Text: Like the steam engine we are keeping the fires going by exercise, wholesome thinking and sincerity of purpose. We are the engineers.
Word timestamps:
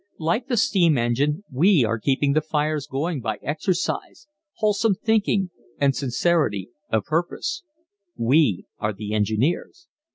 Like 0.17 0.47
the 0.47 0.57
steam 0.57 0.97
engine 0.97 1.43
we 1.51 1.85
are 1.85 1.99
keeping 1.99 2.33
the 2.33 2.41
fires 2.41 2.87
going 2.87 3.21
by 3.21 3.37
exercise, 3.43 4.27
wholesome 4.55 4.95
thinking 4.95 5.51
and 5.77 5.95
sincerity 5.95 6.71
of 6.91 7.03
purpose. 7.05 7.61
We 8.15 8.65
are 8.79 8.93
the 8.93 9.13
engineers. 9.13 9.87